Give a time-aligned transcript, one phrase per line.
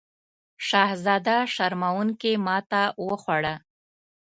[0.67, 3.55] شهزاده شرموونکې ماته وخوړه.